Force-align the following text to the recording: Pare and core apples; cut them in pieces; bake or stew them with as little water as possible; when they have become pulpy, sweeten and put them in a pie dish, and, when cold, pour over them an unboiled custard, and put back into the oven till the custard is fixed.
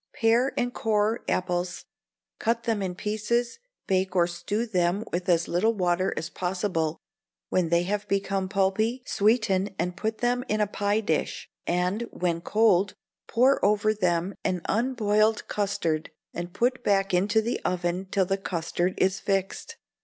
Pare 0.15 0.51
and 0.57 0.73
core 0.73 1.23
apples; 1.27 1.85
cut 2.39 2.63
them 2.63 2.81
in 2.81 2.95
pieces; 2.95 3.59
bake 3.85 4.15
or 4.15 4.25
stew 4.25 4.65
them 4.65 5.05
with 5.13 5.29
as 5.29 5.47
little 5.47 5.75
water 5.75 6.11
as 6.17 6.27
possible; 6.27 6.97
when 7.49 7.69
they 7.69 7.83
have 7.83 8.07
become 8.07 8.49
pulpy, 8.49 9.03
sweeten 9.05 9.75
and 9.77 9.95
put 9.95 10.17
them 10.17 10.43
in 10.47 10.59
a 10.59 10.65
pie 10.65 11.01
dish, 11.01 11.47
and, 11.67 12.07
when 12.09 12.41
cold, 12.41 12.95
pour 13.27 13.63
over 13.63 13.93
them 13.93 14.33
an 14.43 14.61
unboiled 14.67 15.47
custard, 15.47 16.09
and 16.33 16.51
put 16.51 16.83
back 16.83 17.13
into 17.13 17.39
the 17.39 17.59
oven 17.63 18.07
till 18.09 18.25
the 18.25 18.39
custard 18.39 18.95
is 18.97 19.19
fixed. 19.19 19.77